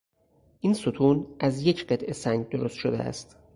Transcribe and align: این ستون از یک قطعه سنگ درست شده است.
این 0.59 0.73
ستون 0.73 1.27
از 1.39 1.61
یک 1.61 1.87
قطعه 1.87 2.13
سنگ 2.13 2.49
درست 2.49 2.75
شده 2.75 2.99
است. 2.99 3.37